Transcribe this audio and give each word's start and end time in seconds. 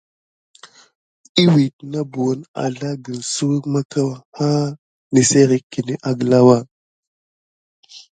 Iwid 1.43 1.75
na 1.95 2.01
buhən 2.15 2.41
azlagən 2.63 3.19
suwek 3.31 3.63
makkrawa 3.75 4.15
ha 4.39 4.49
nəsserik 5.13 5.65
kiné 5.71 5.95
aglawa. 6.13 6.57